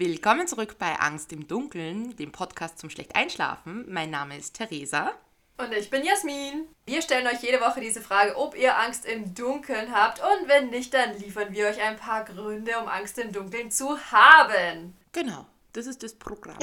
[0.00, 3.84] Willkommen zurück bei Angst im Dunkeln, dem Podcast zum schlecht einschlafen.
[3.86, 5.12] Mein Name ist Theresa.
[5.58, 6.66] Und ich bin Jasmin.
[6.86, 10.20] Wir stellen euch jede Woche diese Frage, ob ihr Angst im Dunkeln habt.
[10.20, 13.98] Und wenn nicht, dann liefern wir euch ein paar Gründe, um Angst im Dunkeln zu
[14.10, 14.96] haben.
[15.12, 15.44] Genau,
[15.74, 16.56] das ist das Programm.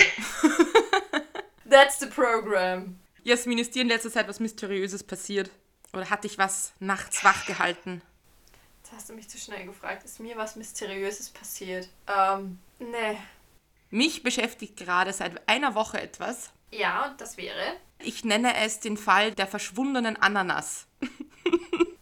[1.70, 3.00] That's the program.
[3.24, 5.52] Jasmin, ist dir in letzter Zeit was Mysteriöses passiert?
[5.94, 8.02] Oder hat dich was nachts wach gehalten?
[8.88, 10.06] Jetzt hast du mich zu schnell gefragt.
[10.06, 11.90] Ist mir was Mysteriöses passiert?
[12.08, 13.18] Ähm, nee.
[13.90, 16.54] Mich beschäftigt gerade seit einer Woche etwas.
[16.72, 17.76] Ja, und das wäre?
[18.00, 20.88] Ich nenne es den Fall der verschwundenen Ananas.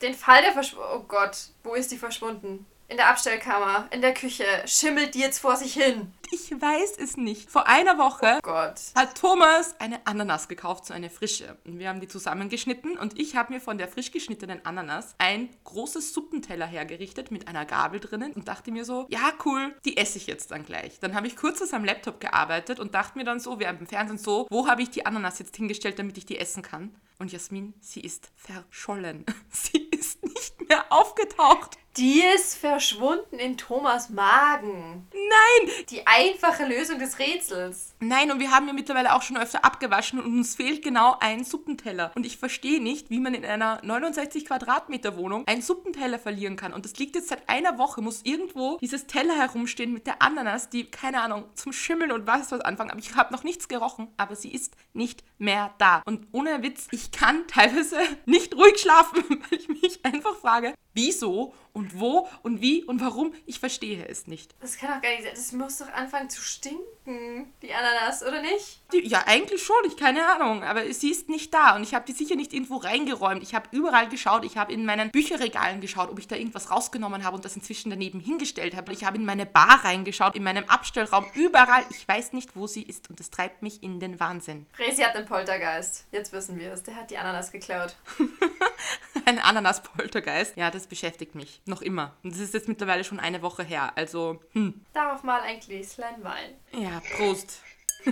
[0.02, 1.00] Den Fall der Verschwundenen.
[1.00, 2.68] Oh Gott, wo ist die verschwunden?
[2.88, 4.46] In der Abstellkammer, in der Küche.
[4.68, 6.14] Schimmelt die jetzt vor sich hin?
[6.32, 7.50] Ich weiß es nicht.
[7.50, 8.80] Vor einer Woche Oh Gott.
[8.94, 11.58] hat Thomas eine Ananas gekauft, so eine frische.
[11.66, 15.50] Und wir haben die zusammengeschnitten und ich habe mir von der frisch geschnittenen Ananas ein
[15.64, 20.20] großes Suppenteller hergerichtet mit einer Gabel drinnen und dachte mir so, ja cool, die esse
[20.20, 21.00] ich jetzt dann gleich.
[21.00, 24.20] Dann habe ich kurz am Laptop gearbeitet und dachte mir dann so, während dem Fernsehen
[24.20, 26.96] so, wo habe ich die Ananas jetzt hingestellt, damit ich die essen kann?
[27.18, 29.26] Und Jasmin, sie ist verschollen.
[29.50, 31.78] Sie ist nicht mehr aufgetaucht.
[31.98, 35.08] Die ist verschwunden in Thomas Magen.
[35.14, 37.94] Nein, Die einfache Lösung des Rätsels.
[38.02, 41.46] Nein, und wir haben ja mittlerweile auch schon öfter abgewaschen und uns fehlt genau ein
[41.46, 42.12] Suppenteller.
[42.16, 46.74] Und ich verstehe nicht, wie man in einer 69 Quadratmeter Wohnung einen Suppenteller verlieren kann.
[46.74, 50.70] Und das liegt jetzt seit einer Woche, muss irgendwo dieses Teller herumstehen mit der Ananas,
[50.70, 52.92] die, keine Ahnung, zum Schimmeln und was was anfangen.
[52.92, 56.02] Aber ich habe noch nichts gerochen, aber sie ist nicht mehr da.
[56.06, 61.54] Und ohne Witz, ich kann teilweise nicht ruhig schlafen, weil ich mich einfach frage, wieso
[61.76, 63.34] und wo und wie und warum.
[63.46, 64.56] Ich verstehe es nicht.
[64.62, 65.34] Das kann doch gar nicht sein.
[65.36, 68.82] Das muss doch anfangen zu stinken, die Ananas, oder nicht?
[68.94, 72.06] Die, ja, eigentlich schon, ich keine Ahnung, aber sie ist nicht da und ich habe
[72.06, 73.44] die sicher nicht irgendwo reingeräumt.
[73.44, 77.24] Ich habe überall geschaut, ich habe in meinen Bücherregalen geschaut, ob ich da irgendwas rausgenommen
[77.24, 78.94] habe und das inzwischen daneben hingestellt habe.
[78.94, 81.84] Ich habe in meine Bar reingeschaut, in meinem Abstellraum, überall.
[81.90, 84.66] Ich weiß nicht, wo sie ist und das treibt mich in den Wahnsinn.
[84.80, 86.06] Resi hat einen Poltergeist.
[86.12, 86.84] Jetzt wissen wir es.
[86.84, 87.96] Der hat die Ananas geklaut.
[89.28, 90.56] Ein Ananas-Poltergeist.
[90.56, 91.62] Ja, das beschäftigt mich.
[91.66, 92.16] Noch immer.
[92.24, 93.92] Und das ist jetzt mittlerweile schon eine Woche her.
[93.96, 94.86] Also, hm.
[94.94, 96.56] Darauf mal ein Gläschen Wein.
[96.72, 97.62] Ja, Prost.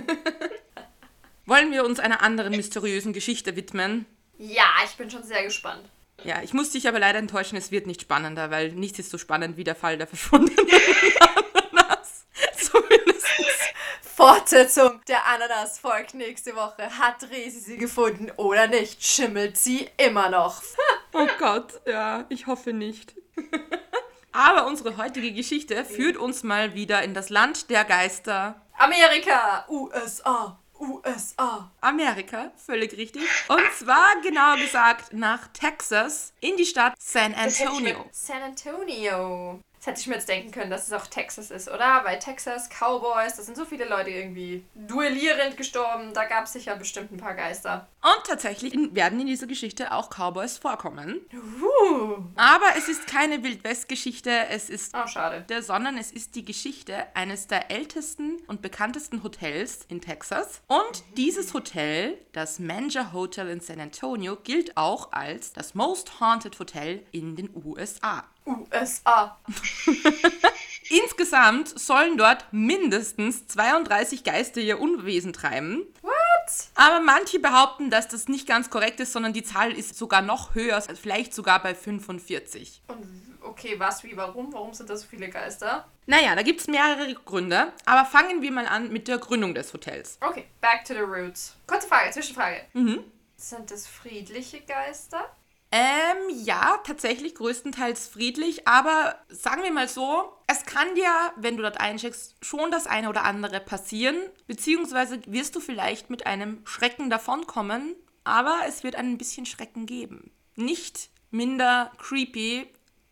[1.46, 4.06] Wollen wir uns einer anderen mysteriösen Geschichte widmen?
[4.38, 5.88] Ja, ich bin schon sehr gespannt.
[6.24, 9.18] Ja, ich muss dich aber leider enttäuschen, es wird nicht spannender, weil nichts ist so
[9.18, 10.58] spannend wie der Fall der verschwundenen
[11.72, 12.24] Ananas.
[12.56, 13.26] Zumindest.
[14.00, 16.98] Fortsetzung der Ananas folgt nächste Woche.
[16.98, 19.04] Hat Resi sie gefunden oder nicht?
[19.04, 20.62] Schimmelt sie immer noch?
[21.14, 23.14] Oh Gott, ja, ich hoffe nicht.
[24.32, 28.60] Aber unsere heutige Geschichte führt uns mal wieder in das Land der Geister.
[28.76, 31.70] Amerika, USA, USA.
[31.80, 33.22] Amerika, völlig richtig.
[33.46, 38.06] Und zwar genau gesagt nach Texas in die Stadt San Antonio.
[38.10, 39.60] San Antonio.
[39.84, 42.00] Das hätte ich mir jetzt denken können, dass es auch Texas ist, oder?
[42.04, 46.14] Weil Texas, Cowboys, da sind so viele Leute irgendwie duellierend gestorben.
[46.14, 47.86] Da gab es sicher bestimmt ein paar Geister.
[48.00, 51.20] Und tatsächlich werden in dieser Geschichte auch Cowboys vorkommen.
[51.34, 52.16] Uh.
[52.34, 55.44] Aber es ist keine Wildwest-Geschichte, es ist Oh, schade.
[55.50, 60.62] der, sondern es ist die Geschichte eines der ältesten und bekanntesten Hotels in Texas.
[60.66, 66.58] Und dieses Hotel, das Manger Hotel in San Antonio, gilt auch als das Most Haunted
[66.58, 68.24] Hotel in den USA.
[68.46, 69.38] USA.
[70.90, 75.82] Insgesamt sollen dort mindestens 32 Geister ihr Unwesen treiben.
[76.02, 76.12] What?
[76.74, 80.54] Aber manche behaupten, dass das nicht ganz korrekt ist, sondern die Zahl ist sogar noch
[80.54, 82.82] höher, also vielleicht sogar bei 45.
[82.88, 84.52] Und okay, was, wie, warum?
[84.52, 85.88] Warum sind da so viele Geister?
[86.06, 89.72] Naja, da gibt es mehrere Gründe, aber fangen wir mal an mit der Gründung des
[89.72, 90.18] Hotels.
[90.20, 91.56] Okay, back to the roots.
[91.66, 92.60] Kurze Frage, Zwischenfrage.
[92.74, 93.04] Mhm.
[93.36, 95.30] Sind das friedliche Geister?
[95.76, 101.64] Ähm, ja, tatsächlich größtenteils friedlich, aber sagen wir mal so, es kann dir, wenn du
[101.64, 104.14] dort eincheckst, schon das eine oder andere passieren,
[104.46, 110.30] beziehungsweise wirst du vielleicht mit einem Schrecken davonkommen, aber es wird ein bisschen Schrecken geben.
[110.54, 112.68] Nicht minder creepy.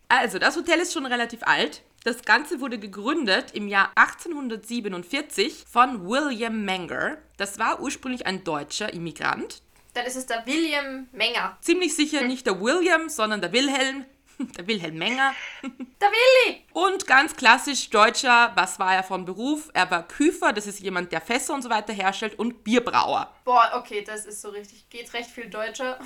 [0.07, 1.83] Also, das Hotel ist schon relativ alt.
[2.05, 7.19] Das Ganze wurde gegründet im Jahr 1847 von William Menger.
[7.39, 9.63] Das war ursprünglich ein deutscher Immigrant.
[9.95, 11.59] Dann ist es der William Menger.
[11.61, 14.07] Ziemlich sicher nicht der William, sondern der Wilhelm.
[14.57, 15.35] Der Wilhelm Menger.
[15.63, 16.65] Der Willi!
[16.73, 19.71] Und ganz klassisch deutscher, was war er von Beruf?
[19.75, 23.31] Er war Küfer, das ist jemand, der Fässer und so weiter herstellt und Bierbrauer.
[23.45, 24.89] Boah, okay, das ist so richtig.
[24.89, 25.99] Geht recht viel Deutscher.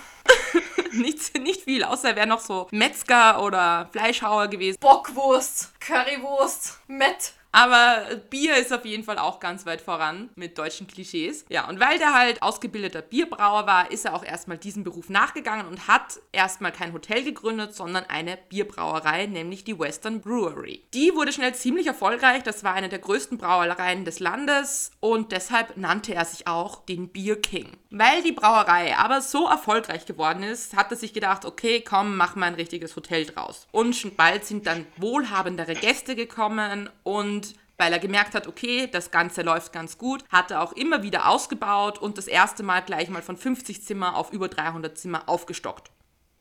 [0.93, 4.79] Nicht, nicht viel, außer er wäre noch so Metzger oder Fleischhauer gewesen.
[4.81, 7.33] Bockwurst, Currywurst, Met.
[7.57, 11.47] Aber Bier ist auf jeden Fall auch ganz weit voran mit deutschen Klischees.
[11.49, 15.67] Ja, und weil der halt ausgebildeter Bierbrauer war, ist er auch erstmal diesem Beruf nachgegangen
[15.67, 20.83] und hat erstmal kein Hotel gegründet, sondern eine Bierbrauerei, nämlich die Western Brewery.
[20.93, 22.43] Die wurde schnell ziemlich erfolgreich.
[22.43, 27.09] Das war eine der größten Brauereien des Landes und deshalb nannte er sich auch den
[27.09, 27.71] Beer King.
[27.89, 32.37] Weil die Brauerei aber so erfolgreich geworden ist, hat er sich gedacht, okay, komm, mach
[32.37, 33.67] mal ein richtiges Hotel draus.
[33.73, 37.46] Und schon bald sind dann wohlhabendere Gäste gekommen und
[37.79, 41.29] weil er gemerkt hat, okay, das Ganze läuft ganz gut, hat er auch immer wieder
[41.29, 45.91] ausgebaut und das erste Mal gleich mal von 50 Zimmer auf über 300 Zimmer aufgestockt.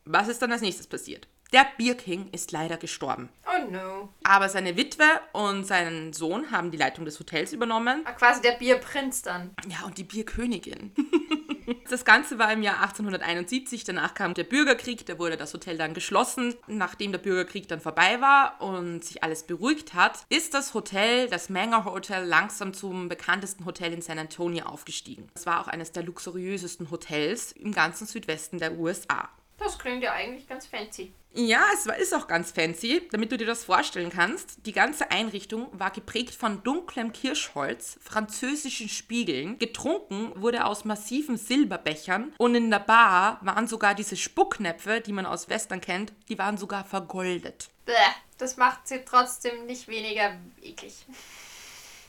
[0.04, 1.28] Was ist dann als nächstes passiert?
[1.52, 3.28] Der Bierking ist leider gestorben.
[3.46, 4.08] Oh no.
[4.24, 8.02] Aber seine Witwe und sein Sohn haben die Leitung des Hotels übernommen.
[8.04, 9.52] Ah, quasi der Bierprinz dann.
[9.68, 10.92] Ja, und die Bierkönigin.
[11.88, 15.94] Das Ganze war im Jahr 1871, danach kam der Bürgerkrieg, da wurde das Hotel dann
[15.94, 16.54] geschlossen.
[16.66, 21.48] Nachdem der Bürgerkrieg dann vorbei war und sich alles beruhigt hat, ist das Hotel, das
[21.48, 25.28] Manger Hotel, langsam zum bekanntesten Hotel in San Antonio aufgestiegen.
[25.34, 29.28] Es war auch eines der luxuriösesten Hotels im ganzen Südwesten der USA.
[29.58, 31.12] Das klingt ja eigentlich ganz fancy.
[31.32, 34.64] Ja, es war, ist auch ganz fancy, damit du dir das vorstellen kannst.
[34.64, 39.58] Die ganze Einrichtung war geprägt von dunklem Kirschholz, französischen Spiegeln.
[39.58, 45.26] Getrunken wurde aus massiven Silberbechern und in der Bar waren sogar diese Spucknäpfe, die man
[45.26, 47.68] aus Western kennt, die waren sogar vergoldet.
[47.84, 47.92] Bäh,
[48.38, 51.04] das macht sie trotzdem nicht weniger eklig.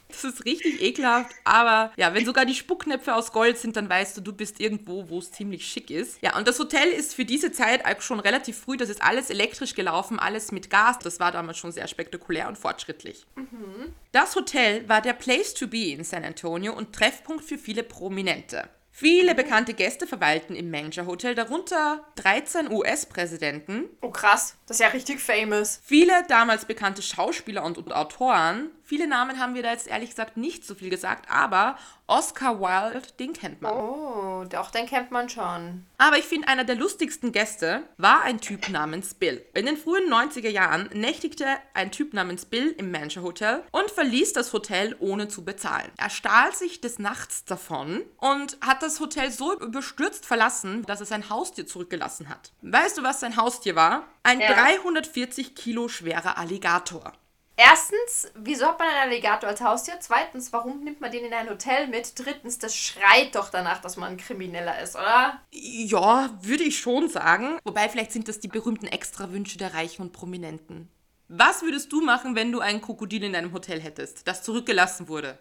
[0.10, 4.18] Das ist richtig ekelhaft, aber ja, wenn sogar die Spucknäpfe aus Gold sind, dann weißt
[4.18, 6.22] du, du bist irgendwo, wo es ziemlich schick ist.
[6.22, 9.76] Ja, und das Hotel ist für diese Zeit schon relativ früh, das ist alles elektrisch
[9.76, 11.00] gelaufen, alles mit Gas.
[11.00, 13.26] Das war damals schon sehr spektakulär und fortschrittlich.
[13.36, 13.94] Mhm.
[14.12, 18.70] Das Hotel war der Place to be in San Antonio und Treffpunkt für viele Prominente.
[19.00, 23.84] Viele bekannte Gäste verweilten im Manager Hotel, darunter 13 US-Präsidenten.
[24.02, 25.80] Oh krass, das ist ja richtig famous.
[25.84, 28.72] Viele damals bekannte Schauspieler und, und Autoren.
[28.82, 31.78] Viele Namen haben wir da jetzt ehrlich gesagt nicht so viel gesagt, aber
[32.08, 33.74] Oscar Wilde, den kennt man.
[33.74, 35.86] Oh, doch, den kennt man schon.
[35.98, 39.46] Aber ich finde, einer der lustigsten Gäste war ein Typ namens Bill.
[39.54, 44.32] In den frühen 90er Jahren nächtigte ein Typ namens Bill im Mansion Hotel und verließ
[44.32, 45.92] das Hotel ohne zu bezahlen.
[45.98, 51.06] Er stahl sich des Nachts davon und hat das Hotel so überstürzt verlassen, dass er
[51.06, 52.54] sein Haustier zurückgelassen hat.
[52.62, 54.06] Weißt du, was sein Haustier war?
[54.24, 54.54] Ein ja.
[54.54, 57.12] 340 Kilo schwerer Alligator.
[57.60, 59.96] Erstens, wieso hat man einen Alligator als Haustier?
[60.00, 62.14] Zweitens, warum nimmt man den in ein Hotel mit?
[62.18, 65.42] Drittens, das schreit doch danach, dass man ein Krimineller ist, oder?
[65.52, 67.58] Ja, würde ich schon sagen.
[67.64, 70.88] Wobei, vielleicht sind das die berühmten Extrawünsche der Reichen und Prominenten.
[71.30, 75.40] Was würdest du machen, wenn du ein Krokodil in deinem Hotel hättest, das zurückgelassen wurde?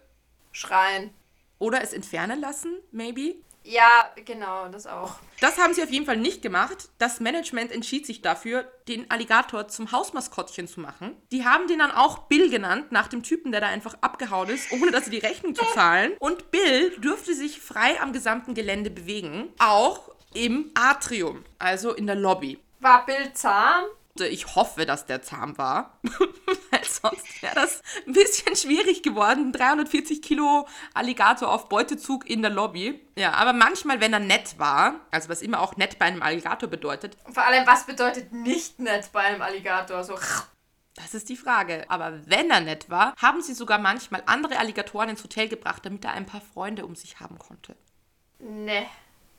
[0.53, 1.11] Schreien.
[1.59, 3.35] Oder es entfernen lassen, maybe?
[3.67, 5.17] Ja, genau, das auch.
[5.41, 6.89] Das haben sie auf jeden Fall nicht gemacht.
[6.99, 11.17] Das Management entschied sich dafür, den Alligator zum Hausmaskottchen zu machen.
[11.33, 14.71] Die haben den dann auch Bill genannt, nach dem Typen, der da einfach abgehauen ist,
[14.71, 16.13] ohne dass sie die Rechnung zu zahlen.
[16.21, 22.17] Und Bill dürfte sich frei am gesamten Gelände bewegen, auch im Atrium, also in der
[22.17, 22.61] Lobby.
[22.79, 23.85] War Bill zahm?
[24.31, 25.99] Ich hoffe, dass der zahm war,
[26.77, 29.53] weil sonst wäre das ein bisschen schwierig geworden.
[29.53, 33.01] 340 Kilo Alligator auf Beutezug in der Lobby.
[33.17, 36.69] Ja, aber manchmal, wenn er nett war, also was immer auch nett bei einem Alligator
[36.69, 37.17] bedeutet.
[37.33, 40.05] Vor allem, was bedeutet nicht nett bei einem Alligator?
[40.05, 40.19] So.
[40.95, 41.85] Das ist die Frage.
[41.89, 46.05] Aber wenn er nett war, haben sie sogar manchmal andere Alligatoren ins Hotel gebracht, damit
[46.05, 47.77] er ein paar Freunde um sich haben konnte.
[48.39, 48.87] Nee,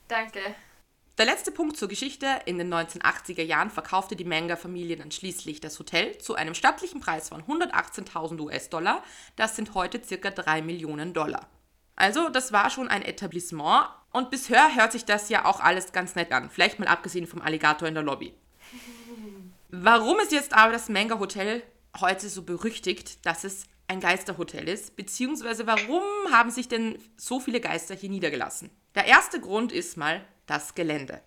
[0.08, 0.40] danke.
[1.18, 2.28] Der letzte Punkt zur Geschichte.
[2.46, 7.28] In den 1980er Jahren verkaufte die Manga-Familie dann schließlich das Hotel zu einem stattlichen Preis
[7.30, 9.02] von 118.000 US-Dollar.
[9.34, 11.48] Das sind heute circa 3 Millionen Dollar.
[11.96, 16.14] Also, das war schon ein Etablissement und bisher hört sich das ja auch alles ganz
[16.14, 16.50] nett an.
[16.50, 18.32] Vielleicht mal abgesehen vom Alligator in der Lobby.
[19.70, 21.64] Warum ist jetzt aber das Manga Hotel
[21.98, 24.94] heute so berüchtigt, dass es ein Geisterhotel ist?
[24.94, 28.70] Beziehungsweise warum haben sich denn so viele Geister hier niedergelassen?
[28.94, 31.20] Der erste Grund ist mal, das Gelände.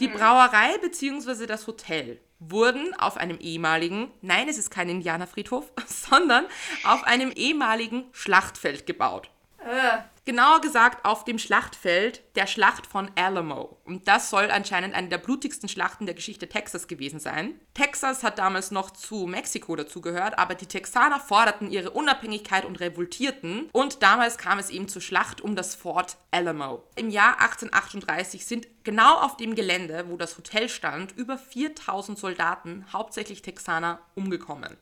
[0.00, 1.46] Die Brauerei bzw.
[1.46, 6.46] das Hotel wurden auf einem ehemaligen, nein, es ist kein Indianerfriedhof, sondern
[6.84, 9.30] auf einem ehemaligen Schlachtfeld gebaut.
[9.58, 9.98] Äh.
[10.26, 13.76] Genauer gesagt auf dem Schlachtfeld der Schlacht von Alamo.
[13.84, 17.60] Und das soll anscheinend eine der blutigsten Schlachten der Geschichte Texas gewesen sein.
[17.74, 23.68] Texas hat damals noch zu Mexiko dazugehört, aber die Texaner forderten ihre Unabhängigkeit und revoltierten.
[23.72, 26.82] Und damals kam es eben zur Schlacht um das Fort Alamo.
[26.96, 32.86] Im Jahr 1838 sind genau auf dem Gelände, wo das Hotel stand, über 4000 Soldaten,
[32.94, 34.78] hauptsächlich Texaner, umgekommen.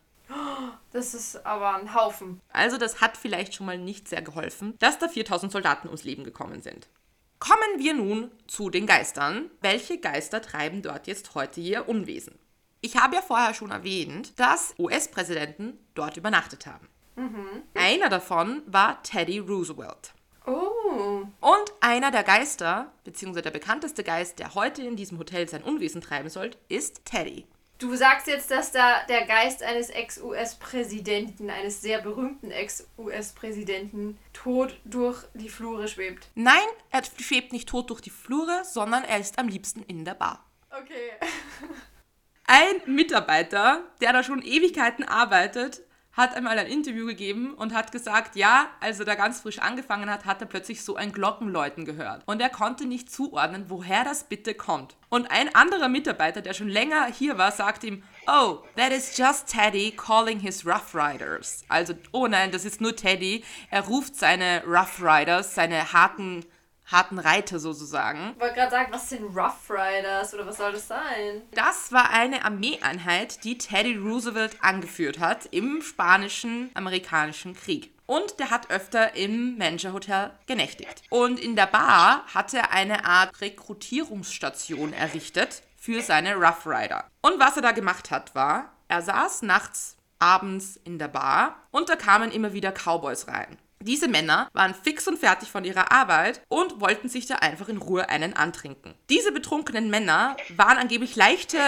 [0.92, 2.40] Das ist aber ein Haufen.
[2.52, 6.24] Also das hat vielleicht schon mal nicht sehr geholfen, dass da 4000 Soldaten ums Leben
[6.24, 6.88] gekommen sind.
[7.38, 9.50] Kommen wir nun zu den Geistern.
[9.60, 12.38] Welche Geister treiben dort jetzt heute ihr Unwesen?
[12.80, 16.88] Ich habe ja vorher schon erwähnt, dass US-Präsidenten dort übernachtet haben.
[17.74, 20.12] Einer davon war Teddy Roosevelt.
[20.46, 21.24] Oh.
[21.40, 26.00] Und einer der Geister, beziehungsweise der bekannteste Geist, der heute in diesem Hotel sein Unwesen
[26.00, 27.46] treiben soll, ist Teddy.
[27.82, 35.24] Du sagst jetzt, dass da der Geist eines Ex-US-Präsidenten, eines sehr berühmten Ex-US-Präsidenten, tot durch
[35.34, 36.28] die Flure schwebt.
[36.36, 36.62] Nein,
[36.92, 40.48] er schwebt nicht tot durch die Flure, sondern er ist am liebsten in der Bar.
[40.70, 41.10] Okay.
[42.46, 48.36] Ein Mitarbeiter, der da schon Ewigkeiten arbeitet, hat einmal ein Interview gegeben und hat gesagt,
[48.36, 52.22] ja, als er da ganz frisch angefangen hat, hat er plötzlich so ein Glockenläuten gehört.
[52.26, 54.96] Und er konnte nicht zuordnen, woher das bitte kommt.
[55.08, 59.48] Und ein anderer Mitarbeiter, der schon länger hier war, sagt ihm, oh, that is just
[59.48, 61.64] Teddy calling his Rough Riders.
[61.68, 63.42] Also, oh nein, das ist nur Teddy.
[63.70, 66.44] Er ruft seine Rough Riders, seine harten
[66.86, 68.32] harten Reiter sozusagen.
[68.34, 71.42] Ich wollte gerade sagen, was sind Rough Riders oder was soll das sein?
[71.52, 77.92] Das war eine Armeeeinheit, die Teddy Roosevelt angeführt hat im spanischen amerikanischen Krieg.
[78.06, 81.02] Und der hat öfter im Manager Hotel genächtigt.
[81.08, 87.04] Und in der Bar hat er eine Art Rekrutierungsstation errichtet für seine Rough Rider.
[87.22, 91.88] Und was er da gemacht hat, war, er saß nachts, abends in der Bar und
[91.88, 93.58] da kamen immer wieder Cowboys rein.
[93.82, 97.78] Diese Männer waren fix und fertig von ihrer Arbeit und wollten sich da einfach in
[97.78, 98.94] Ruhe einen antrinken.
[99.10, 101.58] Diese betrunkenen Männer waren angeblich leichte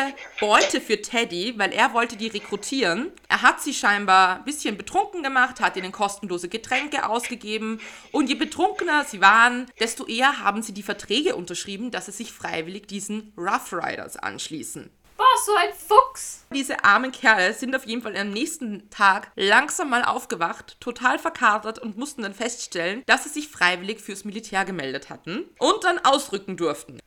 [0.40, 3.11] Beute für Teddy, weil er wollte die rekrutieren.
[3.28, 7.80] Er hat sie scheinbar ein bisschen betrunken gemacht, hat ihnen kostenlose Getränke ausgegeben
[8.12, 12.33] und je betrunkener sie waren, desto eher haben sie die Verträge unterschrieben, dass sie sich
[12.33, 14.90] freiwillig diesen Rough Riders anschließen.
[15.16, 16.44] Boah, so ein Fuchs!
[16.52, 21.78] Diese armen Kerle sind auf jeden Fall am nächsten Tag langsam mal aufgewacht, total verkatert
[21.78, 26.56] und mussten dann feststellen, dass sie sich freiwillig fürs Militär gemeldet hatten und dann ausrücken
[26.56, 26.99] durften.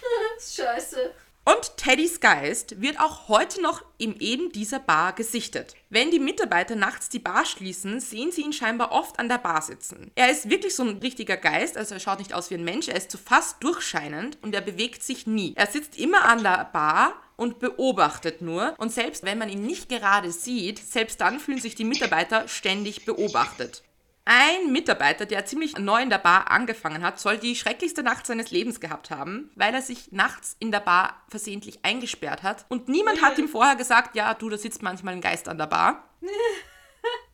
[0.38, 1.12] Scheiße.
[1.44, 5.74] Und Teddys Geist wird auch heute noch im eben dieser Bar gesichtet.
[5.88, 9.62] Wenn die Mitarbeiter nachts die Bar schließen, sehen sie ihn scheinbar oft an der Bar
[9.62, 10.10] sitzen.
[10.14, 12.88] Er ist wirklich so ein richtiger Geist, also er schaut nicht aus wie ein Mensch,
[12.88, 15.54] er ist so fast durchscheinend und er bewegt sich nie.
[15.56, 18.74] Er sitzt immer an der Bar und beobachtet nur.
[18.76, 23.06] Und selbst wenn man ihn nicht gerade sieht, selbst dann fühlen sich die Mitarbeiter ständig
[23.06, 23.82] beobachtet.
[24.26, 28.50] Ein Mitarbeiter, der ziemlich neu in der Bar angefangen hat, soll die schrecklichste Nacht seines
[28.50, 32.66] Lebens gehabt haben, weil er sich nachts in der Bar versehentlich eingesperrt hat.
[32.68, 35.66] Und niemand hat ihm vorher gesagt, ja, du, da sitzt manchmal ein Geist an der
[35.66, 36.04] Bar.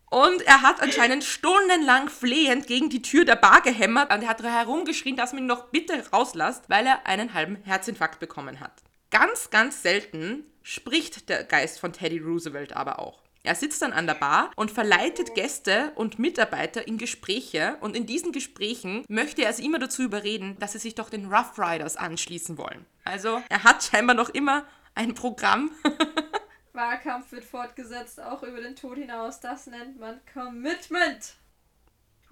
[0.08, 4.40] Und er hat anscheinend stundenlang flehend gegen die Tür der Bar gehämmert und er hat
[4.40, 8.85] herumgeschrien, dass man ihn doch bitte rauslasst, weil er einen halben Herzinfarkt bekommen hat.
[9.18, 13.22] Ganz, ganz selten spricht der Geist von Teddy Roosevelt aber auch.
[13.44, 18.04] Er sitzt dann an der Bar und verleitet Gäste und Mitarbeiter in Gespräche und in
[18.04, 21.96] diesen Gesprächen möchte er sie immer dazu überreden, dass sie sich doch den Rough Riders
[21.96, 22.84] anschließen wollen.
[23.04, 25.70] Also er hat scheinbar noch immer ein Programm.
[26.74, 29.40] Wahlkampf wird fortgesetzt, auch über den Tod hinaus.
[29.40, 31.36] Das nennt man Commitment.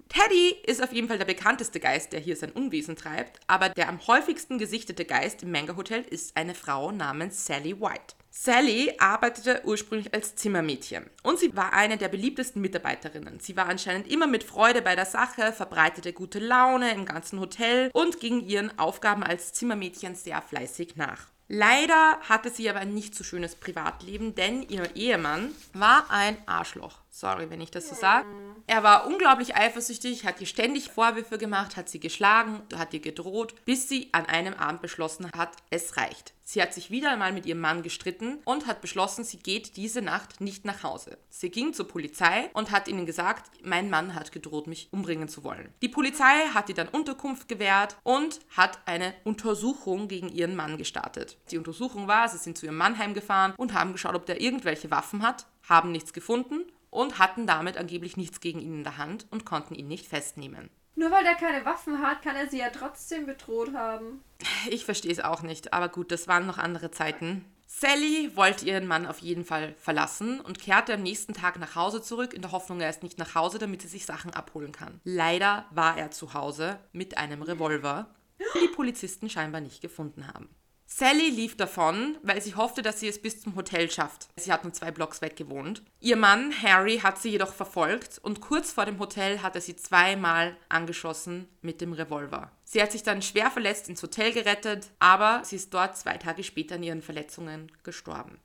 [0.09, 3.89] Teddy ist auf jeden Fall der bekannteste Geist, der hier sein Unwesen treibt, aber der
[3.89, 8.15] am häufigsten gesichtete Geist im Manga Hotel ist eine Frau namens Sally White.
[8.29, 13.39] Sally arbeitete ursprünglich als Zimmermädchen und sie war eine der beliebtesten Mitarbeiterinnen.
[13.39, 17.89] Sie war anscheinend immer mit Freude bei der Sache, verbreitete gute Laune im ganzen Hotel
[17.93, 21.27] und ging ihren Aufgaben als Zimmermädchen sehr fleißig nach.
[21.47, 27.04] Leider hatte sie aber ein nicht so schönes Privatleben, denn ihr Ehemann war ein Arschloch.
[27.17, 28.27] Sorry, wenn ich das so sage.
[28.67, 33.55] Er war unglaublich eifersüchtig, hat ihr ständig Vorwürfe gemacht, hat sie geschlagen, hat ihr gedroht,
[33.63, 36.33] bis sie an einem Abend beschlossen hat, es reicht.
[36.43, 40.01] Sie hat sich wieder einmal mit ihrem Mann gestritten und hat beschlossen, sie geht diese
[40.01, 41.17] Nacht nicht nach Hause.
[41.29, 45.45] Sie ging zur Polizei und hat ihnen gesagt, mein Mann hat gedroht, mich umbringen zu
[45.45, 45.73] wollen.
[45.81, 51.37] Die Polizei hat ihr dann Unterkunft gewährt und hat eine Untersuchung gegen ihren Mann gestartet.
[51.49, 54.91] Die Untersuchung war, sie sind zu ihrem Mann heimgefahren und haben geschaut, ob der irgendwelche
[54.91, 56.65] Waffen hat, haben nichts gefunden
[56.95, 60.69] und hatten damit angeblich nichts gegen ihn in der Hand und konnten ihn nicht festnehmen.
[60.95, 64.23] Nur weil er keine Waffen hat, kann er sie ja trotzdem bedroht haben.
[64.69, 67.43] Ich verstehe es auch nicht, aber gut, das waren noch andere Zeiten.
[67.67, 72.01] Sally wollte ihren Mann auf jeden Fall verlassen und kehrte am nächsten Tag nach Hause
[72.01, 75.01] zurück, in der Hoffnung, er ist nicht nach Hause, damit sie sich Sachen abholen kann.
[75.03, 80.47] Leider war er zu Hause mit einem Revolver, den die Polizisten scheinbar nicht gefunden haben.
[80.87, 84.27] Sally lief davon, weil sie hoffte, dass sie es bis zum Hotel schafft.
[84.35, 85.81] Sie hat nur zwei Blocks weg gewohnt.
[85.99, 89.75] Ihr Mann Harry hat sie jedoch verfolgt und kurz vor dem Hotel hat er sie
[89.75, 92.51] zweimal angeschossen mit dem Revolver.
[92.63, 96.43] Sie hat sich dann schwer verletzt ins Hotel gerettet, aber sie ist dort zwei Tage
[96.43, 98.39] später an ihren Verletzungen gestorben.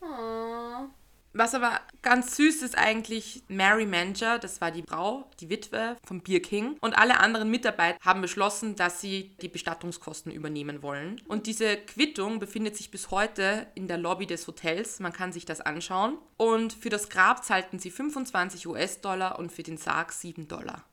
[0.00, 0.88] Oh.
[1.32, 6.22] Was aber ganz süß ist eigentlich, Mary Manger, das war die Frau, die Witwe vom
[6.22, 11.20] Beer King, und alle anderen Mitarbeiter haben beschlossen, dass sie die Bestattungskosten übernehmen wollen.
[11.28, 14.98] Und diese Quittung befindet sich bis heute in der Lobby des Hotels.
[14.98, 16.18] Man kann sich das anschauen.
[16.36, 20.84] Und für das Grab zahlten sie 25 US-Dollar und für den Sarg 7 Dollar.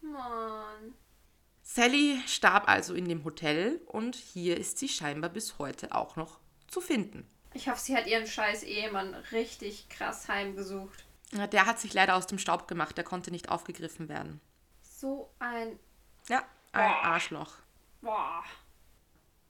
[0.00, 0.94] Mann.
[1.62, 6.38] Sally starb also in dem Hotel und hier ist sie scheinbar bis heute auch noch
[6.68, 7.26] zu finden.
[7.54, 11.04] Ich hoffe, sie hat ihren scheiß Ehemann richtig krass heimgesucht.
[11.32, 14.40] Ja, Der hat sich leider aus dem Staub gemacht, der konnte nicht aufgegriffen werden.
[14.82, 15.78] So ein.
[16.28, 17.04] Ja, ein Boah.
[17.04, 17.52] Arschloch.
[18.02, 18.42] Boah.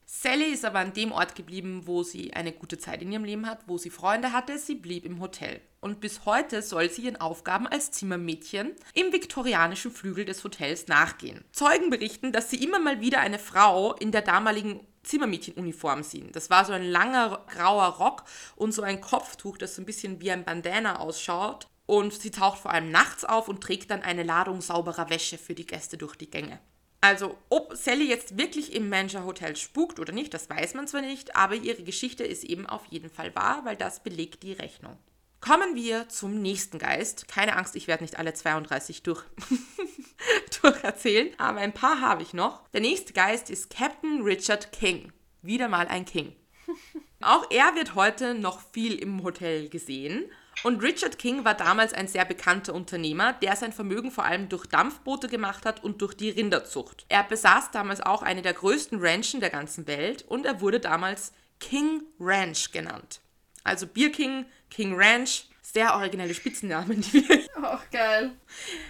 [0.07, 3.47] Sally ist aber an dem Ort geblieben, wo sie eine gute Zeit in ihrem Leben
[3.47, 4.59] hat, wo sie Freunde hatte.
[4.59, 5.61] Sie blieb im Hotel.
[5.81, 11.43] Und bis heute soll sie ihren Aufgaben als Zimmermädchen im viktorianischen Flügel des Hotels nachgehen.
[11.51, 16.31] Zeugen berichten, dass sie immer mal wieder eine Frau in der damaligen Zimmermädchenuniform sehen.
[16.33, 18.23] Das war so ein langer grauer Rock
[18.55, 21.67] und so ein Kopftuch, das so ein bisschen wie ein Bandana ausschaut.
[21.85, 25.53] Und sie taucht vor allem nachts auf und trägt dann eine Ladung sauberer Wäsche für
[25.53, 26.59] die Gäste durch die Gänge.
[27.01, 31.01] Also, ob Sally jetzt wirklich im Manger Hotel spukt oder nicht, das weiß man zwar
[31.01, 34.97] nicht, aber ihre Geschichte ist eben auf jeden Fall wahr, weil das belegt die Rechnung.
[35.45, 37.27] Kommen wir zum nächsten Geist.
[37.27, 39.23] Keine Angst, ich werde nicht alle 32 durch,
[40.61, 42.67] durcherzählen, aber ein paar habe ich noch.
[42.69, 45.11] Der nächste Geist ist Captain Richard King.
[45.43, 46.35] Wieder mal ein King.
[47.21, 50.31] Auch er wird heute noch viel im Hotel gesehen.
[50.63, 54.65] Und Richard King war damals ein sehr bekannter Unternehmer, der sein Vermögen vor allem durch
[54.65, 57.05] Dampfboote gemacht hat und durch die Rinderzucht.
[57.07, 61.33] Er besaß damals auch eine der größten Ranchen der ganzen Welt und er wurde damals
[61.59, 63.21] King Ranch genannt.
[63.63, 67.45] Also Beer King, King Ranch, sehr originelle Spitzennamen, die wir.
[67.63, 68.31] Auch geil.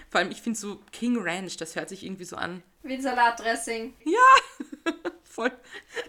[0.09, 2.63] Vor allem, ich finde so King Ranch, das hört sich irgendwie so an.
[2.83, 3.93] Wie ein Salatdressing.
[5.23, 5.51] Voll.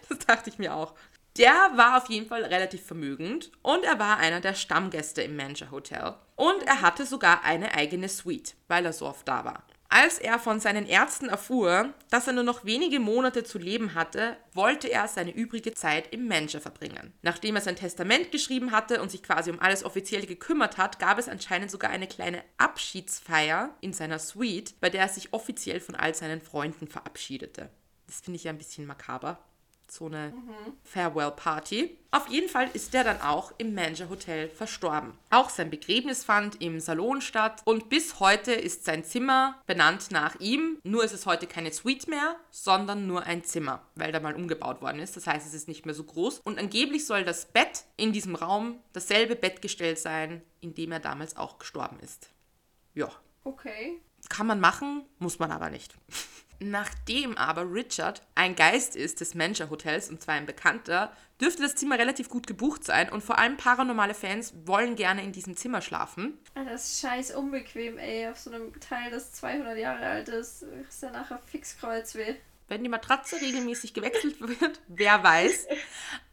[0.09, 0.95] Das dachte ich mir auch.
[1.39, 5.71] Der war auf jeden Fall relativ vermögend und er war einer der Stammgäste im Manger
[5.71, 6.15] Hotel.
[6.35, 9.65] Und er hatte sogar eine eigene Suite, weil er so oft da war.
[9.89, 14.37] Als er von seinen Ärzten erfuhr, dass er nur noch wenige Monate zu leben hatte,
[14.53, 17.13] wollte er seine übrige Zeit im Manger verbringen.
[17.23, 21.19] Nachdem er sein Testament geschrieben hatte und sich quasi um alles offiziell gekümmert hat, gab
[21.19, 25.95] es anscheinend sogar eine kleine Abschiedsfeier in seiner Suite, bei der er sich offiziell von
[25.95, 27.71] all seinen Freunden verabschiedete.
[28.07, 29.39] Das finde ich ja ein bisschen makaber.
[29.89, 30.33] So eine
[30.85, 31.97] Farewell-Party.
[32.11, 35.13] Auf jeden Fall ist er dann auch im Manger Hotel verstorben.
[35.31, 40.41] Auch sein Begräbnis fand im Salon statt und bis heute ist sein Zimmer benannt nach
[40.41, 40.79] ihm.
[40.83, 44.81] Nur ist es heute keine Suite mehr, sondern nur ein Zimmer, weil da mal umgebaut
[44.83, 45.17] worden ist.
[45.17, 46.41] Das heißt, es ist nicht mehr so groß.
[46.41, 51.37] Und angeblich soll das Bett in diesem Raum dasselbe Bettgestell sein, in dem er damals
[51.37, 52.31] auch gestorben ist.
[52.95, 53.11] Ja,
[53.45, 54.01] Okay.
[54.29, 55.95] kann man machen, muss man aber nicht.
[56.59, 61.75] Nachdem aber Richard ein Geist ist des Manger Hotels und zwar ein Bekannter, dürfte das
[61.75, 65.83] Zimmer relativ gut gebucht sein und vor allem paranormale Fans wollen gerne in diesem Zimmer
[65.83, 66.39] schlafen.
[66.55, 68.29] Alter, das ist scheiß unbequem, ey.
[68.29, 72.37] Auf so einem Teil, das 200 Jahre alt ist, ist ja nachher fix Kreuzweh.
[72.69, 75.67] Wenn die Matratze regelmäßig gewechselt wird, wer weiß.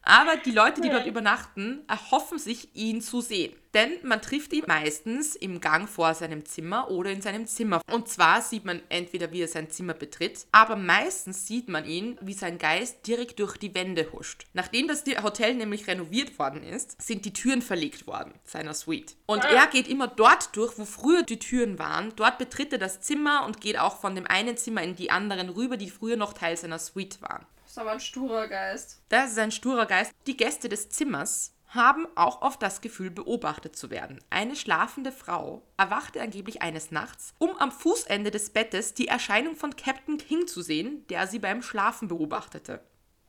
[0.04, 3.54] Aber die Leute, die dort übernachten, erhoffen sich, ihn zu sehen.
[3.74, 7.82] Denn man trifft ihn meistens im Gang vor seinem Zimmer oder in seinem Zimmer.
[7.92, 12.18] Und zwar sieht man entweder, wie er sein Zimmer betritt, aber meistens sieht man ihn,
[12.22, 14.46] wie sein Geist direkt durch die Wände huscht.
[14.54, 19.16] Nachdem das Hotel nämlich renoviert worden ist, sind die Türen verlegt worden, seiner Suite.
[19.26, 22.14] Und er geht immer dort durch, wo früher die Türen waren.
[22.16, 25.50] Dort betritt er das Zimmer und geht auch von dem einen Zimmer in die anderen
[25.50, 27.46] rüber, die früher noch Teil seiner Suite waren.
[27.74, 29.02] Das ist aber ein sturer Geist.
[29.10, 30.12] Das ist ein sturer Geist.
[30.28, 34.24] Die Gäste des Zimmers haben auch oft das Gefühl, beobachtet zu werden.
[34.30, 39.76] Eine schlafende Frau erwachte angeblich eines Nachts, um am Fußende des Bettes die Erscheinung von
[39.76, 42.80] Captain King zu sehen, der sie beim Schlafen beobachtete.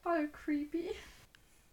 [0.03, 0.91] Voll creepy.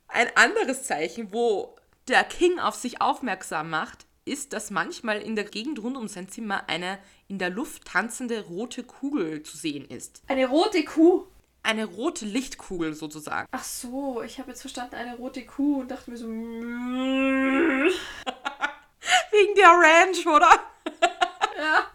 [0.08, 1.76] Ein anderes Zeichen, wo
[2.08, 6.30] der King auf sich aufmerksam macht, ist, dass manchmal in der Gegend rund um sein
[6.30, 10.22] Zimmer eine in der Luft tanzende rote Kugel zu sehen ist.
[10.28, 11.28] Eine rote Kuh.
[11.64, 13.48] Eine rote Lichtkugel sozusagen.
[13.52, 16.28] Ach so, ich habe jetzt verstanden, eine rote Kuh und dachte mir so.
[16.28, 17.90] mm.
[19.32, 20.50] Wegen der Ranch, oder?
[21.58, 21.86] Ja.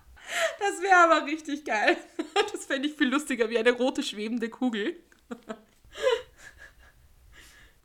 [0.60, 1.96] Das wäre aber richtig geil.
[2.52, 4.96] Das fände ich viel lustiger wie eine rote schwebende Kugel.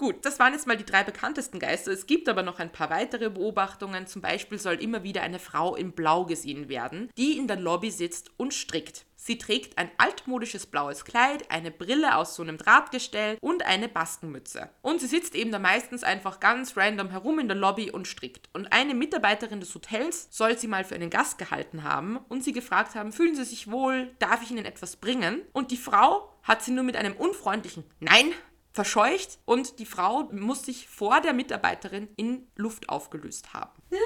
[0.02, 1.92] Gut, das waren jetzt mal die drei bekanntesten Geister.
[1.92, 4.08] Es gibt aber noch ein paar weitere Beobachtungen.
[4.08, 7.92] Zum Beispiel soll immer wieder eine Frau in Blau gesehen werden, die in der Lobby
[7.92, 9.06] sitzt und strickt.
[9.16, 14.72] Sie trägt ein altmodisches blaues Kleid, eine Brille aus so einem Drahtgestell und eine Baskenmütze.
[14.82, 18.50] Und sie sitzt eben da meistens einfach ganz random herum in der Lobby und strickt.
[18.54, 22.54] Und eine Mitarbeiterin des Hotels soll sie mal für einen Gast gehalten haben und sie
[22.54, 25.44] gefragt haben, fühlen Sie sich wohl, darf ich Ihnen etwas bringen?
[25.54, 28.34] Und die Frau hat sie nur mit einem unfreundlichen Nein
[28.72, 33.82] verscheucht und die Frau muss sich vor der Mitarbeiterin in Luft aufgelöst haben.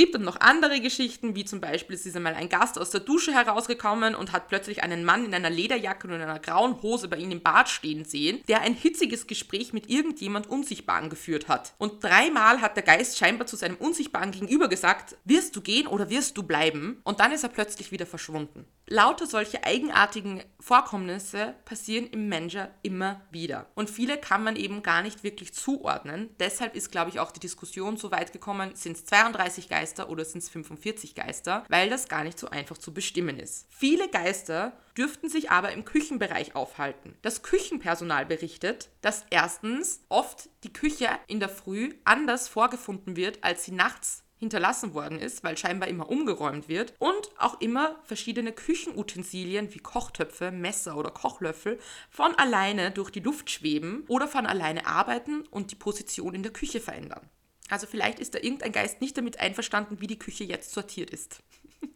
[0.00, 3.00] gibt dann noch andere Geschichten, wie zum Beispiel es ist einmal ein Gast aus der
[3.00, 7.06] Dusche herausgekommen und hat plötzlich einen Mann in einer Lederjacke und in einer grauen Hose
[7.06, 11.74] bei ihm im Bad stehen sehen, der ein hitziges Gespräch mit irgendjemand Unsichtbaren geführt hat.
[11.76, 16.08] Und dreimal hat der Geist scheinbar zu seinem Unsichtbaren gegenüber gesagt, wirst du gehen oder
[16.08, 17.02] wirst du bleiben?
[17.04, 18.64] Und dann ist er plötzlich wieder verschwunden.
[18.86, 23.66] Lauter solche eigenartigen Vorkommnisse passieren im Manager immer wieder.
[23.74, 26.30] Und viele kann man eben gar nicht wirklich zuordnen.
[26.38, 30.24] Deshalb ist, glaube ich, auch die Diskussion so weit gekommen, sind es 32 Geister oder
[30.24, 33.66] sind es 45 Geister, weil das gar nicht so einfach zu bestimmen ist.
[33.70, 37.16] Viele Geister dürften sich aber im Küchenbereich aufhalten.
[37.22, 43.64] Das Küchenpersonal berichtet, dass erstens oft die Küche in der Früh anders vorgefunden wird, als
[43.64, 49.72] sie nachts hinterlassen worden ist, weil scheinbar immer umgeräumt wird und auch immer verschiedene Küchenutensilien
[49.74, 55.42] wie Kochtöpfe, Messer oder Kochlöffel von alleine durch die Luft schweben oder von alleine arbeiten
[55.50, 57.28] und die Position in der Küche verändern.
[57.68, 61.42] Also vielleicht ist da irgendein Geist nicht damit einverstanden, wie die Küche jetzt sortiert ist.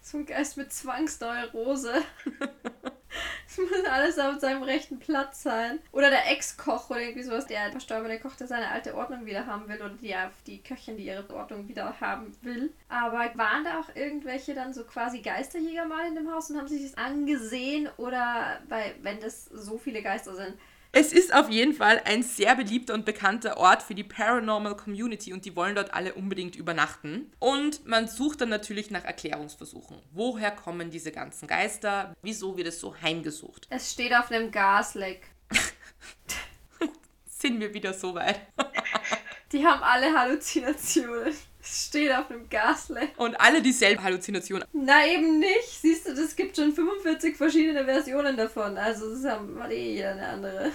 [0.00, 2.02] So ein Geist mit Zwangsneurose.
[3.48, 5.78] Es muss alles auf seinem rechten Platz sein.
[5.92, 9.68] Oder der Ex-Koch oder irgendwie sowas, der verstorbene Koch, der seine alte Ordnung wieder haben
[9.68, 9.76] will.
[9.76, 10.14] Oder die,
[10.46, 12.72] die Köchin, die ihre Ordnung wieder haben will.
[12.88, 16.68] Aber waren da auch irgendwelche dann so quasi Geisterjäger mal in dem Haus und haben
[16.68, 17.88] sich das angesehen?
[17.98, 20.54] Oder weil, wenn das so viele Geister sind,
[20.94, 25.32] es ist auf jeden Fall ein sehr beliebter und bekannter Ort für die Paranormal Community
[25.32, 27.32] und die wollen dort alle unbedingt übernachten.
[27.38, 29.96] Und man sucht dann natürlich nach Erklärungsversuchen.
[30.12, 32.14] Woher kommen diese ganzen Geister?
[32.20, 33.66] Wieso wird es so heimgesucht?
[33.70, 35.26] Es steht auf einem Gasleck.
[37.26, 38.40] Sind wir wieder so weit?
[39.52, 41.34] die haben alle Halluzinationen.
[41.72, 43.12] Steht auf einem Gasleck.
[43.16, 44.68] Und alle dieselben Halluzinationen.
[44.74, 45.80] Na eben nicht.
[45.80, 48.76] Siehst du, das gibt schon 45 verschiedene Versionen davon.
[48.76, 50.72] Also das haben eh jeder eine andere.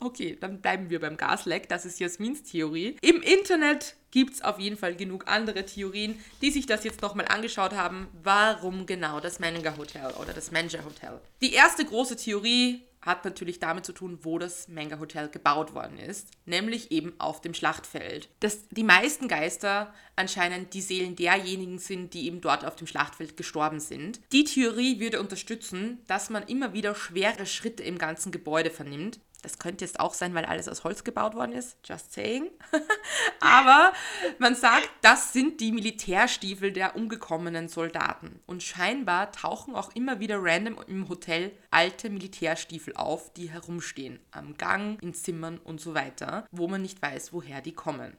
[0.00, 1.68] Okay, dann bleiben wir beim Gasleck.
[1.68, 2.96] Das ist Jasmins Theorie.
[3.00, 7.26] Im Internet gibt es auf jeden Fall genug andere Theorien, die sich das jetzt nochmal
[7.28, 8.08] angeschaut haben.
[8.22, 11.20] Warum genau das Menninger Hotel oder das Manager Hotel?
[11.40, 15.98] Die erste große Theorie hat natürlich damit zu tun, wo das Manga Hotel gebaut worden
[15.98, 18.28] ist, nämlich eben auf dem Schlachtfeld.
[18.40, 23.36] Dass die meisten Geister anscheinend die Seelen derjenigen sind, die eben dort auf dem Schlachtfeld
[23.36, 24.20] gestorben sind.
[24.32, 29.58] Die Theorie würde unterstützen, dass man immer wieder schwere Schritte im ganzen Gebäude vernimmt, das
[29.58, 31.76] könnte jetzt auch sein, weil alles aus Holz gebaut worden ist.
[31.84, 32.50] Just saying.
[33.40, 33.92] Aber
[34.38, 38.40] man sagt, das sind die Militärstiefel der umgekommenen Soldaten.
[38.46, 44.20] Und scheinbar tauchen auch immer wieder random im Hotel alte Militärstiefel auf, die herumstehen.
[44.30, 48.16] Am Gang, in Zimmern und so weiter, wo man nicht weiß, woher die kommen.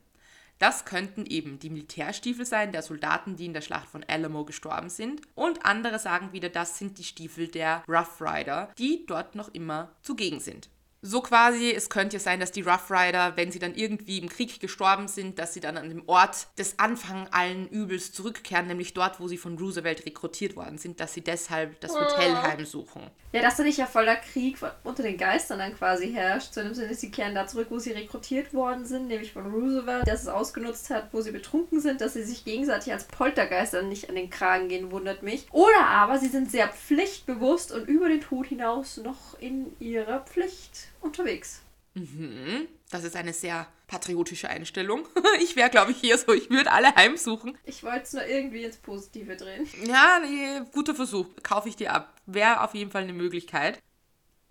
[0.62, 4.92] Das könnten eben die Militärstiefel sein der Soldaten, die in der Schlacht von Alamo gestorben
[4.92, 5.22] sind.
[5.34, 9.96] Und andere sagen wieder, das sind die Stiefel der Rough Rider, die dort noch immer
[10.04, 10.70] zugegen sind.
[11.04, 14.30] So quasi, es könnte ja sein, dass die Rough Rider, wenn sie dann irgendwie im
[14.30, 18.94] Krieg gestorben sind, dass sie dann an dem Ort des Anfang allen Übels zurückkehren, nämlich
[18.94, 22.44] dort, wo sie von Roosevelt rekrutiert worden sind, dass sie deshalb das Hotel ah.
[22.44, 23.02] heimsuchen.
[23.32, 26.94] Ja, dass da nicht ja voller Krieg unter den Geistern dann quasi herrscht, sondern Sinne,
[26.94, 30.92] sie kehren da zurück, wo sie rekrutiert worden sind, nämlich von Roosevelt, dass es ausgenutzt
[30.92, 34.70] hat, wo sie betrunken sind, dass sie sich gegenseitig als Poltergeister nicht an den Kragen
[34.70, 35.48] gehen, wundert mich.
[35.52, 40.90] Oder aber sie sind sehr pflichtbewusst und über den Tod hinaus noch in ihrer Pflicht
[41.02, 41.62] unterwegs.
[41.94, 42.68] Mhm.
[42.90, 45.08] Das ist eine sehr patriotische Einstellung.
[45.42, 47.58] Ich wäre, glaube ich, hier so, ich würde alle heimsuchen.
[47.66, 49.68] Ich wollte es nur irgendwie ins Positive drehen.
[49.86, 51.26] Ja, nee, guter Versuch.
[51.42, 52.16] Kaufe ich dir ab.
[52.26, 53.80] Wäre auf jeden Fall eine Möglichkeit.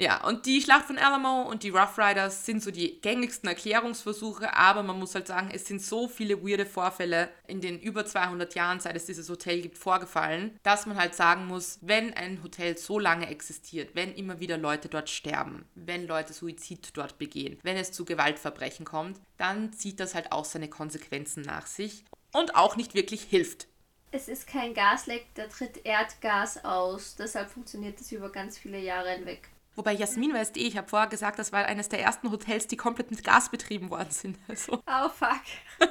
[0.00, 4.56] Ja, und die Schlacht von Alamo und die Rough Riders sind so die gängigsten Erklärungsversuche,
[4.56, 8.54] aber man muss halt sagen, es sind so viele weirde Vorfälle in den über 200
[8.54, 12.78] Jahren, seit es dieses Hotel gibt, vorgefallen, dass man halt sagen muss, wenn ein Hotel
[12.78, 17.76] so lange existiert, wenn immer wieder Leute dort sterben, wenn Leute Suizid dort begehen, wenn
[17.76, 22.76] es zu Gewaltverbrechen kommt, dann zieht das halt auch seine Konsequenzen nach sich und auch
[22.76, 23.66] nicht wirklich hilft.
[24.12, 29.10] Es ist kein Gasleck, da tritt Erdgas aus, deshalb funktioniert das über ganz viele Jahre
[29.10, 29.50] hinweg.
[29.80, 32.76] Wobei Jasmin weißt eh, ich habe vorher gesagt, das war eines der ersten Hotels, die
[32.76, 34.36] komplett mit Gas betrieben worden sind.
[34.46, 34.82] Also.
[35.02, 35.40] Oh fuck.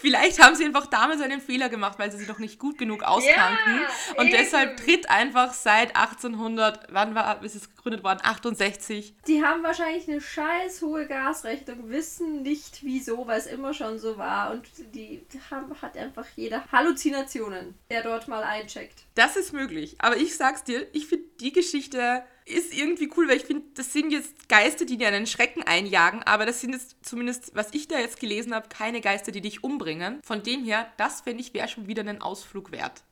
[0.00, 3.02] Vielleicht haben sie einfach damals einen Fehler gemacht, weil sie sich noch nicht gut genug
[3.02, 3.80] auskannten.
[3.80, 4.36] Ja, und eben.
[4.36, 8.18] deshalb tritt einfach seit 1800, wann war ist es gegründet worden?
[8.22, 9.14] 68.
[9.26, 14.18] Die haben wahrscheinlich eine scheiß hohe Gasrechnung, wissen nicht wieso, weil es immer schon so
[14.18, 14.50] war.
[14.50, 19.04] Und die haben, hat einfach jeder Halluzinationen, der dort mal eincheckt.
[19.14, 19.96] Das ist möglich.
[19.98, 23.92] Aber ich sag's dir, ich finde die Geschichte ist irgendwie cool, weil ich finde, das
[23.92, 27.88] sind jetzt Geister, die dir einen Schrecken einjagen, aber das sind jetzt zumindest, was ich
[27.88, 30.20] da jetzt gelesen habe, keine Geister, die dich umbringen.
[30.22, 33.02] Von dem her, das fände ich wäre schon wieder einen Ausflug wert.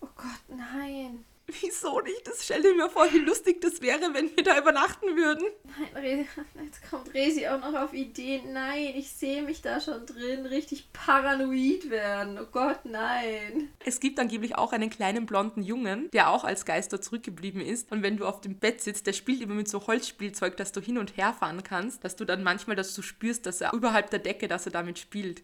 [0.00, 1.24] Oh Gott, nein.
[1.60, 2.26] Wieso nicht?
[2.26, 5.46] Das stell dir mir vor, wie lustig das wäre, wenn wir da übernachten würden.
[5.64, 6.26] Nein, Resi,
[6.64, 8.52] jetzt kommt Resi auch noch auf Ideen.
[8.52, 10.46] Nein, ich sehe mich da schon drin.
[10.46, 12.38] Richtig paranoid werden.
[12.40, 13.70] Oh Gott, nein.
[13.84, 17.90] Es gibt angeblich auch einen kleinen blonden Jungen, der auch als Geister zurückgeblieben ist.
[17.90, 20.80] Und wenn du auf dem Bett sitzt, der spielt immer mit so Holzspielzeug, dass du
[20.80, 24.10] hin und her fahren kannst, dass du dann manchmal das so spürst, dass er überhalb
[24.10, 25.42] der Decke, dass er damit spielt.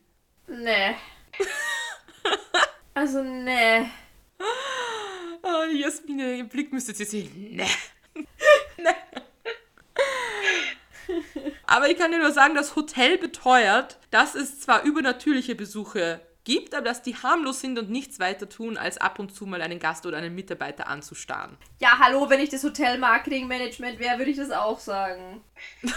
[0.48, 0.94] Nee.
[2.94, 3.86] also, nee.
[5.46, 7.60] Oh, Jasmine, im Blick müsstet ihr sehen.
[8.16, 8.24] Nee.
[8.78, 8.90] nee.
[11.66, 16.74] Aber ich kann dir nur sagen, das Hotel beteuert, dass es zwar übernatürliche Besuche gibt,
[16.74, 19.78] aber dass die harmlos sind und nichts weiter tun, als ab und zu mal einen
[19.78, 21.56] Gast oder einen Mitarbeiter anzustarren.
[21.80, 25.42] Ja, hallo, wenn ich das Hotel Marketing Management wäre, würde ich das auch sagen.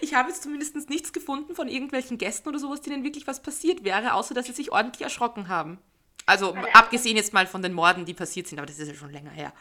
[0.00, 3.82] Ich habe jetzt zumindest nichts gefunden von irgendwelchen Gästen oder sowas, denen wirklich was passiert
[3.82, 5.78] wäre, außer dass sie sich ordentlich erschrocken haben.
[6.26, 8.94] Also Weil abgesehen jetzt mal von den Morden, die passiert sind, aber das ist ja
[8.94, 9.52] schon länger her.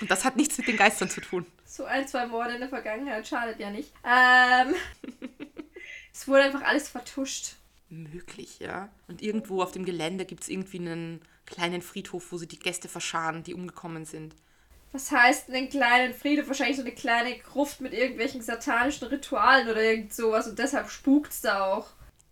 [0.00, 1.46] Und das hat nichts mit den Geistern zu tun.
[1.64, 3.92] So ein, zwei Morde in der Vergangenheit schadet ja nicht.
[4.04, 4.74] Ähm.
[6.12, 7.54] es wurde einfach alles vertuscht.
[7.88, 8.88] Möglich, ja.
[9.06, 12.88] Und irgendwo auf dem Gelände gibt es irgendwie einen kleinen Friedhof, wo sie die Gäste
[12.88, 14.34] verscharen, die umgekommen sind.
[14.92, 16.48] Was heißt einen kleinen Friedhof?
[16.48, 21.40] Wahrscheinlich so eine kleine Gruft mit irgendwelchen satanischen Ritualen oder irgend sowas und deshalb spukt's
[21.40, 21.88] da auch.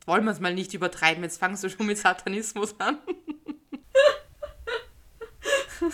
[0.07, 2.99] Wollen wir es mal nicht übertreiben, jetzt fangst du schon mit Satanismus an.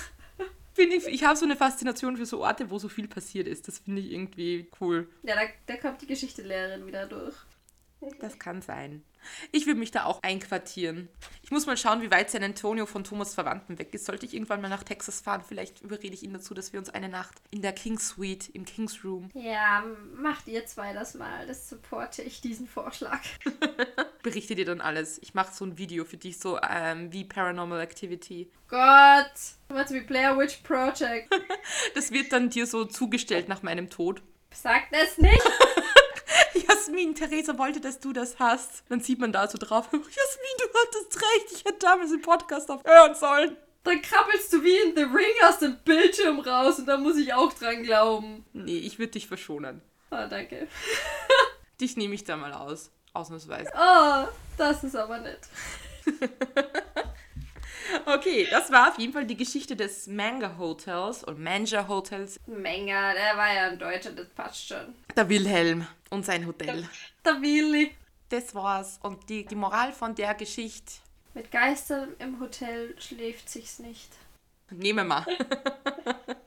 [0.78, 3.66] Ich ich habe so eine Faszination für so Orte, wo so viel passiert ist.
[3.66, 5.08] Das finde ich irgendwie cool.
[5.22, 7.34] Ja, da, da kommt die Geschichtelehrerin wieder durch.
[8.20, 9.02] Das kann sein.
[9.52, 11.08] Ich würde mich da auch einquartieren.
[11.42, 14.06] Ich muss mal schauen, wie weit San Antonio von Thomas Verwandten weg ist.
[14.06, 16.90] Sollte ich irgendwann mal nach Texas fahren, vielleicht überrede ich ihn dazu, dass wir uns
[16.90, 21.46] eine Nacht in der King's Suite, im King's Room, Ja, macht ihr zwei das mal.
[21.46, 23.20] Das supporte ich, diesen Vorschlag.
[24.22, 25.18] berichte dir dann alles.
[25.22, 28.50] Ich mache so ein Video für dich, so ähm, wie Paranormal Activity.
[28.68, 29.32] Gott!
[29.68, 31.32] What's wie Blair Witch Project?
[31.94, 34.22] Das wird dann dir so zugestellt nach meinem Tod.
[34.52, 35.42] Sagt es nicht!
[36.86, 38.84] Jasmin, Theresa wollte, dass du das hast.
[38.88, 42.70] Dann sieht man da so drauf, Jasmin, du hattest recht, ich hätte damals den Podcast
[42.70, 43.56] aufhören sollen.
[43.82, 47.34] Dann krabbelst du wie in The Ring aus dem Bildschirm raus und da muss ich
[47.34, 48.44] auch dran glauben.
[48.52, 49.82] Nee, ich würde dich verschonen.
[50.10, 50.68] Ah, danke.
[51.80, 52.90] Dich nehme ich da mal aus.
[53.12, 53.70] Ausnahmsweise.
[53.76, 55.40] Oh, das ist aber nett.
[58.06, 62.38] Okay, das war auf jeden Fall die Geschichte des Manga Hotels und Manga Hotels.
[62.46, 64.94] Menger, der war ja ein Deutscher, das passt schon.
[65.16, 66.88] Der Wilhelm und sein Hotel.
[67.24, 67.92] Der Willi.
[68.28, 69.00] Das war's.
[69.02, 70.92] Und die, die Moral von der Geschichte,
[71.34, 74.08] Mit Geistern im Hotel schläft sich's nicht.
[74.70, 75.26] nehmen wir.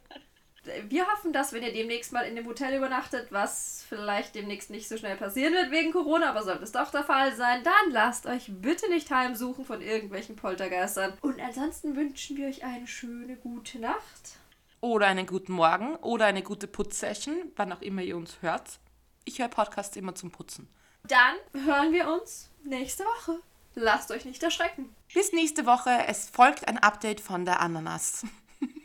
[0.87, 4.87] Wir hoffen, dass wenn ihr demnächst mal in dem Hotel übernachtet, was vielleicht demnächst nicht
[4.87, 8.25] so schnell passieren wird wegen Corona, aber sollte es doch der Fall sein, dann lasst
[8.25, 11.13] euch bitte nicht heimsuchen von irgendwelchen Poltergeistern.
[11.21, 14.39] Und ansonsten wünschen wir euch eine schöne gute Nacht.
[14.81, 18.79] Oder einen guten Morgen oder eine gute Putzsession, wann auch immer ihr uns hört.
[19.25, 20.69] Ich höre Podcasts immer zum Putzen.
[21.03, 23.39] Dann hören wir uns nächste Woche.
[23.75, 24.93] Lasst euch nicht erschrecken.
[25.13, 25.89] Bis nächste Woche.
[26.07, 28.25] Es folgt ein Update von der Ananas.